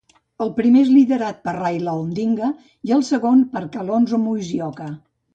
El 0.43 0.51
primer 0.59 0.79
és 0.83 0.87
liderat 0.93 1.41
per 1.47 1.51
Raila 1.57 1.93
Odinga 2.05 2.49
i 2.91 2.93
el 2.95 3.03
segon 3.09 3.43
per 3.57 3.61
Kalonzo 3.77 4.21
Musyoka. 4.23 4.89